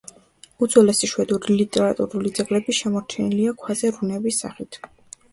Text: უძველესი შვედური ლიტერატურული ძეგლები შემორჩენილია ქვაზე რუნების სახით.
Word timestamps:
უძველესი 0.67 1.09
შვედური 1.09 1.57
ლიტერატურული 1.59 2.31
ძეგლები 2.39 2.75
შემორჩენილია 2.77 3.53
ქვაზე 3.65 3.93
რუნების 3.99 4.41
სახით. 4.45 4.81